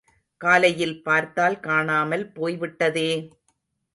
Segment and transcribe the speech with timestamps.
[0.41, 3.09] காலையில் பார்த்தால் காணாமல் போய் விட்டதே!